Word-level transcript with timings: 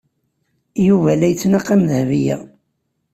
Yuba 0.87 1.11
la 1.19 1.27
yettnaqam 1.29 1.81
Dahbiya. 1.89 2.37